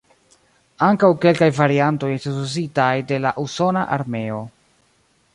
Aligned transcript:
Ankaŭ 0.85 1.09
kelkaj 1.25 1.49
variantoj 1.57 2.09
estis 2.13 2.39
uzitaj 2.45 2.89
de 3.11 3.19
la 3.27 3.33
Usona 3.43 3.85
Armeo. 3.99 4.41